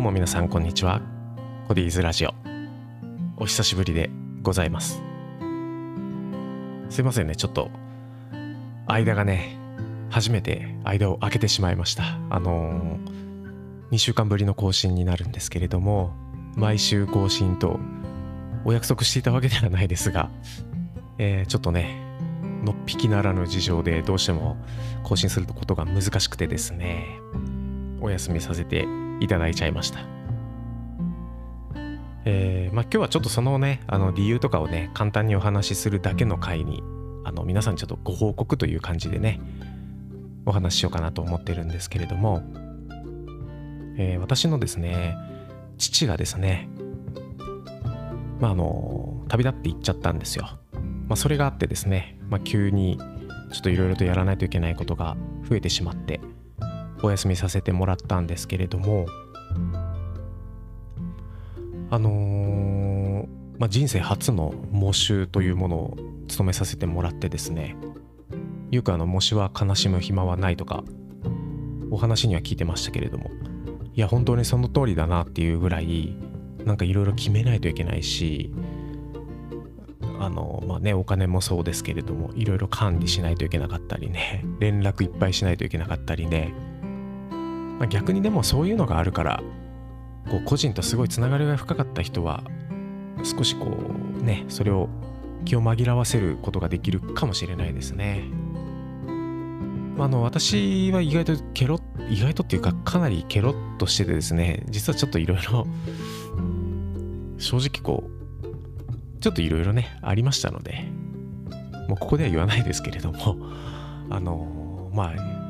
[0.00, 1.02] どうも皆さんこんにちは。
[1.68, 2.32] コディーズラジオ。
[3.36, 4.08] お久しぶりで
[4.40, 5.02] ございます。
[6.88, 7.36] すいませんね。
[7.36, 7.68] ちょっと
[8.86, 9.58] 間がね
[10.08, 12.18] 初めて間を空けてしまいました。
[12.30, 16.14] あのー、2週間ぶりの更新になるんですけれども
[16.56, 17.78] 毎週更新と
[18.64, 20.30] お約束していたわけではないですが、
[21.18, 22.00] えー、ちょっとね
[22.64, 24.56] のっぴきならぬ事情でどうしても
[25.02, 27.04] 更新することが難しくてですね
[28.00, 28.88] お休みさせて
[29.20, 30.00] いただいちゃいました
[32.24, 36.82] えー、まあ今日はちょっとそのねあの理由とかをね簡単にお話しするだけの回に
[37.24, 39.40] あの皆さんちょっとご報告という感じでね
[40.44, 42.42] お話ししようかなと思ってるんですけれども、
[43.96, 45.16] えー、私のですね
[45.78, 46.68] 父がですね
[48.38, 50.48] まああの旅立って行っちゃったんですよ。
[51.08, 52.96] まあ、それがあってですね、まあ、急に
[53.52, 55.16] ちょっといろいろとやらないといけないことが
[55.48, 56.20] 増えてしまって
[57.02, 59.06] お休みさせてもらったんですけれども
[61.90, 63.26] あのー、
[63.58, 65.96] まあ、人生初の喪主というものを
[66.28, 67.76] 務めさせてもらってですね
[68.70, 70.84] よくあの喪主は悲しむ暇はないとか
[71.90, 73.30] お話には聞いてましたけれども
[73.94, 76.16] いや本当にその通りだなっていうぐらい
[76.64, 78.52] なんかいろいろ決めないといけないし
[80.20, 86.54] あのまあねお金もそうですけれどもいろいろ管理しないといけなかったりね連絡いっぱいしないといけなかったりね、
[87.80, 89.42] まあ、逆にでもそういうのがあるから
[90.30, 92.44] こう個人とすごいつながりが深かった人は
[93.24, 93.76] 少しこ
[94.20, 94.88] うねそれを
[95.46, 98.24] 気を紛らわせることができるかもしれないですね。
[99.98, 101.78] あの私は意外とケロ
[102.08, 105.66] 意外とっていうかかなりケロッとしててですね実はちょっといろいろ
[107.38, 110.84] 正直こうちょっといろいろねありましたので
[111.88, 113.36] もうここでは言わないですけれども
[114.08, 115.49] あのまあ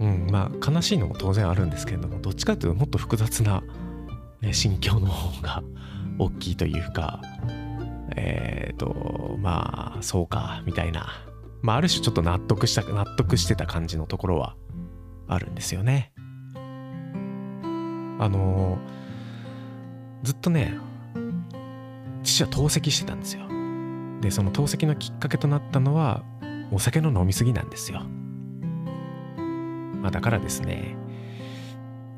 [0.00, 3.62] うんまあ悲しいのも当然あるんですけれどもどっちかというともっと複雑な、
[4.40, 5.62] ね、心境の方が
[6.18, 7.20] 大きいというか
[8.16, 11.06] えっ、ー、とまあそうかみたいな。
[11.60, 14.54] まあある種ちょっと納得した納得してた感じのところは
[15.26, 16.12] あるんですよね。
[18.20, 18.78] あの
[20.22, 20.74] ずっとね
[22.22, 23.46] 父は透析してたんですよ。
[24.20, 26.22] でその透析のきっかけとなったのは
[26.70, 28.02] お酒の飲みすぎなんですよ。
[30.08, 30.96] まあ、だからですね、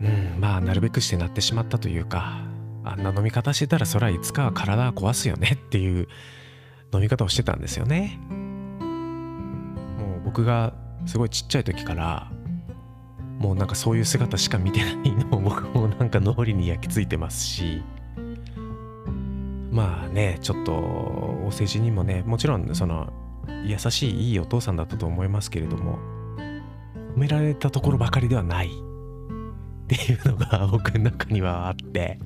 [0.00, 2.38] うん、まあ、なるべくしてなってしまったというか、
[2.82, 6.08] あんな飲み方してたら、そらいつかは体は壊すよねっていう
[6.94, 8.18] 飲み方をしてたんですよね。
[9.98, 10.72] もう僕が
[11.04, 12.30] すごいちっちゃい時から、
[13.38, 17.82] もうなんかそういう姿しか見てないのを僕もなんか脳裏に焼き付いてますし、
[19.70, 23.12] まあね、ちょっとお世辞にもね、もちろんその
[23.66, 26.13] 優しいいいお父さんだったと思いますけれども、
[27.16, 28.68] 褒められたところばかりではない。
[28.68, 28.70] っ
[29.86, 32.18] ていうのが僕の中にはあって。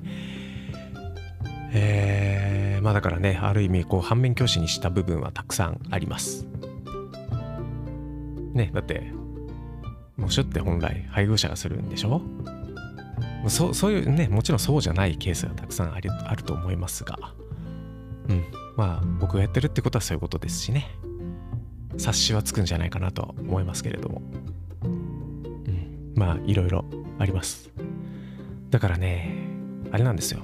[1.73, 6.47] えー、まあだからねある意味こう反面教師にした部分はたくさんあります。
[8.55, 9.13] ねだって
[10.17, 12.23] 模試って本来配偶者がするんでしょ？
[13.49, 17.19] そそういうねもちろんそうじゃないケースがたくさんありあると思いますが。
[18.29, 18.45] うん
[18.77, 20.87] まあ僕がやってるってことはそういうことですしね。
[21.99, 24.23] 察しはつくんじゃないかなと思いますけれども。
[26.19, 26.85] まあいろいろ
[27.19, 27.71] あります。
[28.71, 29.49] だからね
[29.93, 30.43] あれなんですよ。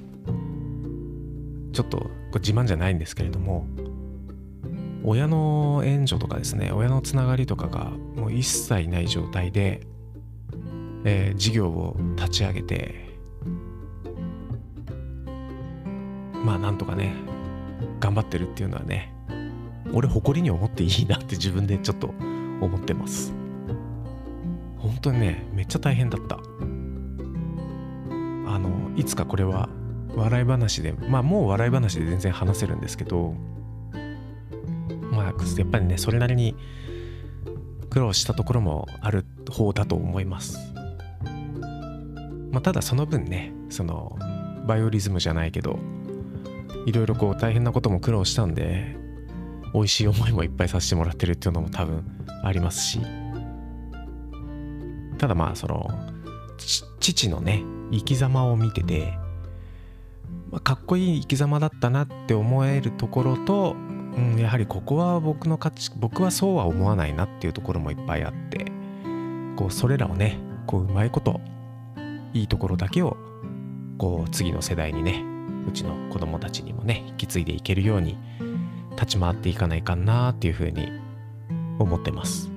[1.72, 3.66] ちょっとこれ自慢じゃないんですけれども
[5.02, 9.80] 親の援助とかですね親のつながりとかがもう一切ない状態で、
[11.04, 13.18] えー、事業を立ち上げて
[16.44, 17.16] まあなんとかね
[17.98, 19.12] 頑張ってるっていうのはね
[19.92, 22.06] 俺誇りに思っていいなって自分でちょっと
[22.60, 23.43] 思ってます。
[24.94, 26.38] 本当にねめっちゃ大変だった。
[28.46, 29.68] あのいつかこれは
[30.14, 33.34] 笑い話でまあもう笑い話で全然話せるんですけど
[35.10, 36.54] まあやっぱりねそれなりに
[37.90, 40.58] 苦労したところもある方だと思います。
[42.52, 44.16] まあただその分ねその
[44.66, 45.80] バイオリズムじゃないけど
[46.86, 48.96] いろいろこう大変なことも苦労したんで
[49.72, 52.04] 美味しい思いもいっぱいさせてもらってるっていうのも多分
[52.44, 53.23] ありますし。
[55.24, 55.88] ただまあその
[57.00, 59.16] 父のね生き様を見てて、
[60.50, 68.66] まあ、かっこいい生き様だったなって思えるところと、うん、やはりここは僕の価値僕はそうは思わないなっていうところもいっぱいあって
[69.56, 71.40] こうそれらをねこううまいこと
[72.34, 73.16] いいところだけを
[73.96, 75.24] こう次の世代にね
[75.66, 78.18] うちの子供たちにもね引き継いでいけるように
[78.90, 80.92] 立ち回っていかないかなっていうふうに
[81.78, 82.53] 思ってます。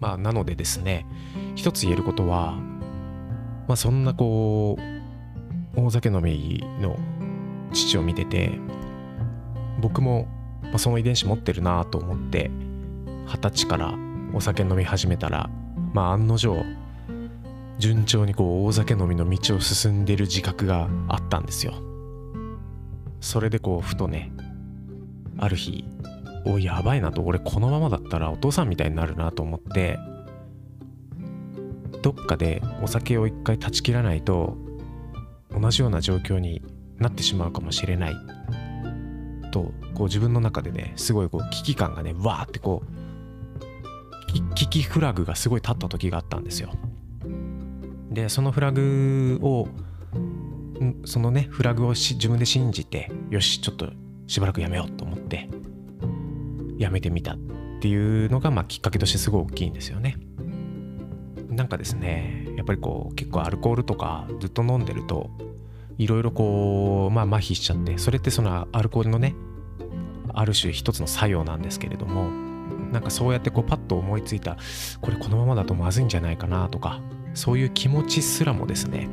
[0.00, 1.06] まあ、なのでですね、
[1.54, 2.52] 一つ言えることは、
[3.68, 4.76] まあそんなこ
[5.76, 6.98] う大酒飲みの
[7.72, 8.58] 父を見てて
[9.80, 10.26] 僕も、
[10.62, 12.50] まあ、その遺伝子持ってるなと思って
[13.26, 13.94] 二十歳から
[14.34, 15.48] お酒飲み始めたら
[15.92, 16.64] まあ案の定
[17.78, 21.74] 順調にこう大酒飲みの道を進んでる自覚があったんですよ。
[23.20, 24.32] それでこうふとね
[25.38, 25.84] ある日
[26.44, 27.22] おやばいなと。
[27.22, 29.98] 俺このままだったらお父さんみたいになるなと思って
[32.02, 34.56] どっかでお酒を一回断ち切らないと
[35.50, 36.62] 同じような状況に
[36.98, 38.16] なってしまうかもしれない。
[39.50, 46.70] とこう自分の中でねすごいこう危機感がねわーってこう危機フラグがすごい立った時があったんですよ。
[48.10, 49.68] でそのフラグを
[51.04, 53.90] そのねフラグを自分で信じてよしちょっと
[54.26, 55.48] しばらくやめようと思って
[56.80, 57.38] やめてみたっ
[57.80, 60.16] ていうのがまあきっかけとしてすごい大きいんですよね。
[61.50, 65.30] なんかですねやっぱりこう結構アルコールとかずっと飲んでると
[65.98, 69.34] いろいろこうまあ麻痺しちゃってそれってそのアルコールのね
[70.32, 72.30] ある種一つの作用なんですけれども
[72.92, 74.56] なんかそうやってこうパッと思いついた
[75.00, 77.00] これこのままだとまずいんじゃないかなとか
[77.34, 79.08] そういう気持ちすらもですね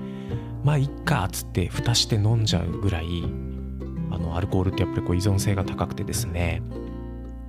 [0.64, 3.24] まあいっかっつって蓋して飲んじゃうぐらい
[4.12, 6.62] あのアルコールってやっぱりこう依存性が高くてですね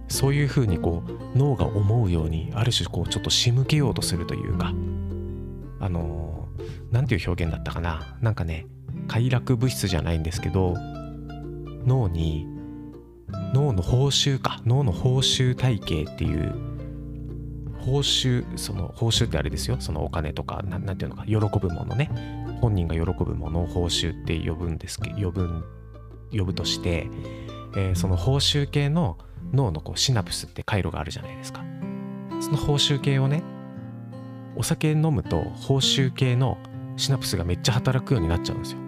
[0.09, 4.73] そういうふうにこう脳が思うようにある種こうちょっと仕向けようとするというか
[5.81, 6.49] あの
[6.91, 8.17] 何ていう表現だったかな。
[8.21, 8.67] なんかね
[9.07, 10.75] 快楽物質じゃないんですけど
[11.87, 12.47] 脳に
[13.55, 16.55] 脳の報酬か脳の報酬体系っていう
[17.79, 19.77] 報酬その報酬ってあれですよ。
[19.79, 22.11] そのお金とか何ていうのか喜ぶものね。
[22.61, 25.65] 本人が喜ぶものを報酬って呼ぶんですけど呼ぶ
[26.33, 27.09] 呼ぶとして、
[27.77, 29.17] えー、その報酬系の
[29.53, 31.65] 脳のこうシナプスって回路があるじゃないですか。
[32.41, 33.43] その報酬系をね
[34.57, 36.59] お酒飲むと報酬系の
[36.97, 38.79] シナプスがめっちゃ働くようになっちゃうんですよ。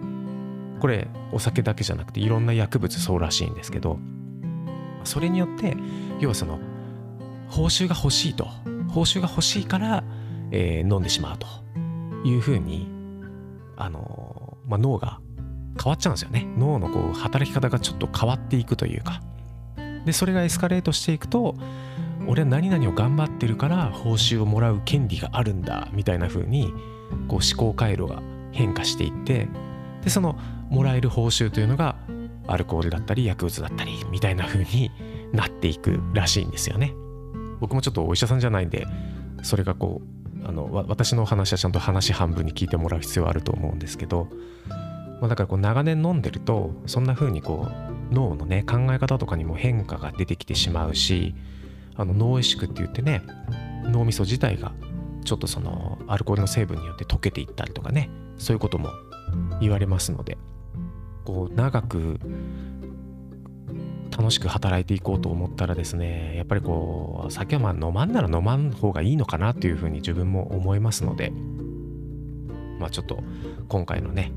[0.79, 3.99] これお酒だけじゃなくていろんな薬物そうらしいんですけど
[5.03, 5.77] それによって
[6.19, 6.59] 要はその
[7.49, 8.47] 報酬が欲しいと。
[8.89, 10.03] 報酬が欲しいから、
[10.51, 11.47] えー、飲んでしまうと。
[12.23, 12.87] いうふうに
[13.77, 15.19] あのー、まあ、脳が
[15.81, 16.45] 変わっちゃうんですよね。
[16.57, 19.21] 脳のこう働き方がちょっと変わっていくというか。
[20.05, 21.55] でそれがエスカレートしていくと
[22.27, 26.71] 俺は何々を頑張ってるから報酬をもらう権利があるんだみたいな風に
[27.27, 28.21] こう思考回路が
[28.51, 29.47] 変化していって
[30.03, 30.37] でその
[30.69, 31.95] もらえる報酬というのが
[32.47, 34.91] アルコールだったり薬物だったりみたいな風に
[35.31, 36.93] なっていくらしいんですよね。
[37.59, 38.87] 僕もちょっとお医者さんじゃないんで
[39.43, 40.01] それがこ
[40.43, 44.27] うあの私の話はちゃんと話半分に聞いてもらう必要はあると思うんですけど、
[45.19, 51.35] まあ、だからこう長年飲んでるとそんな風にこう脳のね考え方とかにも変化が出てきてしまうし
[51.95, 53.21] あの脳萎縮って言ってね
[53.85, 54.73] 脳みそ自体が
[55.23, 58.89] ちょっとそのアルコールの成分によって溶けていったりとかねそういうことも
[59.59, 60.37] 言われますので
[61.25, 62.19] こう長く
[64.17, 71.31] 楽しく働いていこうと思ったらですねやっぱりこう酒はまあ飲まんなら飲まん方がいいのかなというふうに自分も思いますので
[72.79, 73.23] まあちょっと
[73.69, 74.31] 今回のね、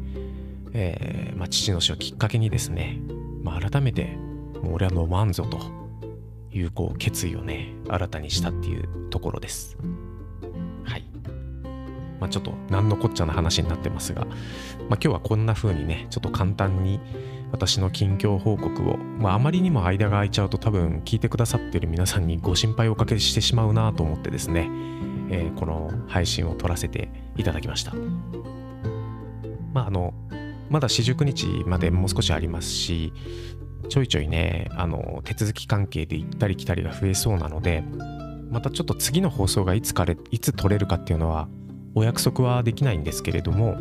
[0.72, 3.00] えーまあ、父の死をきっかけにですね
[3.44, 4.16] まあ、改めて
[4.60, 5.84] もう俺は飲まんぞと。
[6.58, 9.76] いうこう決意をね新たにしたっていうところです。
[10.84, 11.04] はい。
[12.20, 14.34] まあちょっと何のこっちゃな話になってますが、まあ、
[14.90, 17.00] 今日はこんな風にねちょっと簡単に
[17.50, 24.68] 私の近況報告を、まあ、あまりにも間が空いちゃうと多分聞いてくださってる皆さんにご心配をおかけしてしまうなと思ってですね、
[25.30, 27.92] えー、この配信を撮らせていただきました。
[29.72, 30.14] まああの
[30.74, 33.12] まだ四十九日までもう少しありますし
[33.88, 37.84] ちょいちょいねあの手続き関係で行ったり来たりが増えそうなので
[38.50, 41.46] またちょっと次の放送がいつかれいつ取れるかっていうのは
[41.94, 43.76] お約束はできないんですけれども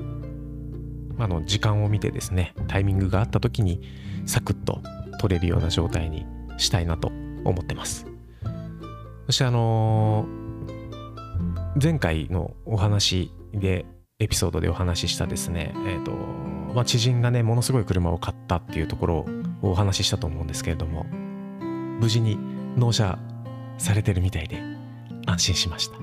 [1.18, 3.82] あの時間を見てですねタイミングがあった時に
[4.28, 4.80] サクッと
[5.20, 6.28] 取れるような状態に
[6.60, 7.08] したいなと
[7.44, 8.06] 思ってます。
[9.26, 13.88] そしてあのー、前回のお話で
[14.20, 16.12] エピソードでお話ししたですねえっ、ー、と
[16.74, 19.18] まあ、知人がねものすごい車を買ったっていうところ
[19.62, 21.04] をお話ししたと思うんですけれども
[22.00, 22.38] 無事に
[22.76, 23.20] 納車
[23.78, 24.60] されてるみたいで
[25.28, 25.98] 安心しました。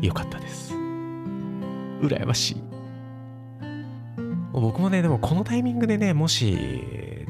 [0.00, 0.74] よかったです。
[0.74, 2.56] 羨ましい。
[4.52, 6.58] 僕もねでもこのタイミングでねもし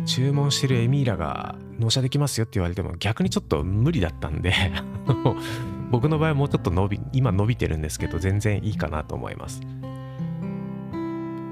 [0.06, 4.52] 注文してるエミーラが納車できますよって言われても逆にちょっと無理だったんで
[5.90, 9.60] 僕の場合はもうちょっと伸び今伸びてるんですけど全然いいかなと思います。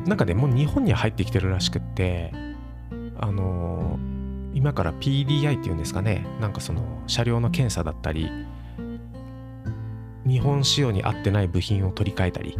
[0.06, 2.32] なんかねもう日本に入ってきてるらしくって
[3.18, 6.26] あのー、今から PDI っていうんですかね。
[6.40, 8.28] なんかその車両の検査だったり
[10.26, 12.56] 日本仕様に合ってない部品を取り替えたり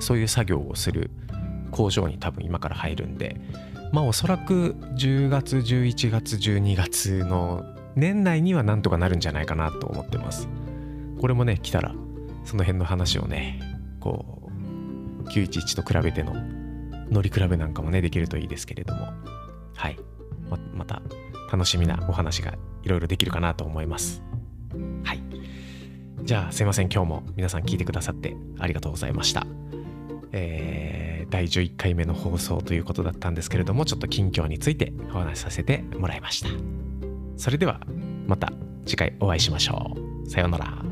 [0.00, 1.10] そういう作業をする
[1.70, 3.40] 工場に多分今から入るんで
[3.92, 10.48] まあおそらく10月11月12月の年内にはなんとかなるんじゃないかなと思ってます。
[11.20, 11.94] これもね来たら
[12.44, 13.60] その辺の話をね
[14.00, 14.41] こう
[15.24, 16.34] 911と比べての
[17.10, 19.08] 乗り比べなんかもねできるといいですけれども。
[19.74, 19.98] はい。
[20.48, 21.02] ままた
[21.50, 24.22] 楽しみなお話がいろいろできるかなと思います。
[25.04, 25.20] はい。
[26.22, 26.88] じゃあすいません。
[26.88, 29.46] 今日も皆さん聞いてくださってありがとうございました。
[30.32, 36.48] えー、第11回目の放送ということだったんですけれどもちょっと近況についてお話しさせてもらいました。
[37.36, 37.80] それでは
[38.26, 38.52] また
[38.86, 40.30] 次回お会いしましょう。
[40.30, 40.91] さようなら。